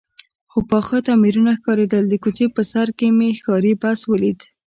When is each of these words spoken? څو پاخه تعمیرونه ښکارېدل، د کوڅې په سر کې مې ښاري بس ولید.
څو 0.51 0.59
پاخه 0.71 0.97
تعمیرونه 1.07 1.51
ښکارېدل، 1.59 2.03
د 2.09 2.13
کوڅې 2.23 2.45
په 2.55 2.61
سر 2.71 2.87
کې 2.97 3.07
مې 3.17 3.29
ښاري 3.43 3.73
بس 3.81 3.99
ولید. 4.11 4.39